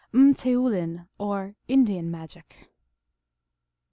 M^teoulin, 0.15 1.07
or 1.19 1.53
Indian 1.67 2.09
Magic. 2.09 2.71